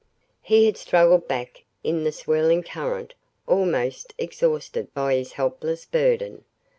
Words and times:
He 0.41 0.65
had 0.65 0.77
struggled 0.77 1.27
back 1.27 1.63
in 1.83 2.03
the 2.03 2.11
swirling 2.11 2.63
current 2.63 3.13
almost 3.45 4.15
exhausted 4.17 4.91
by 4.95 5.13
his 5.13 5.33
helpless 5.33 5.85
burden. 5.85 6.43